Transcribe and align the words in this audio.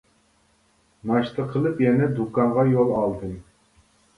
ناشتا 1.09 1.45
قىلىپ 1.55 1.83
يەنە 1.87 2.09
دۇكانغا 2.21 2.67
يول 2.73 2.91
ئالدىم. 2.97 3.37